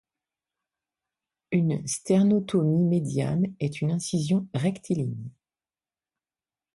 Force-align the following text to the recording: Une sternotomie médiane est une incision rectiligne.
Une 1.51 1.85
sternotomie 1.85 2.85
médiane 2.85 3.53
est 3.59 3.81
une 3.81 3.91
incision 3.91 4.47
rectiligne. 4.55 5.29